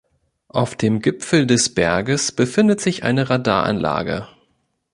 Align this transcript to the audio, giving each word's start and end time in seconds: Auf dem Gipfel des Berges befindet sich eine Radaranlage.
Auf 0.47 0.75
dem 0.75 0.99
Gipfel 0.99 1.45
des 1.45 1.75
Berges 1.75 2.31
befindet 2.31 2.81
sich 2.81 3.03
eine 3.03 3.29
Radaranlage. 3.29 4.27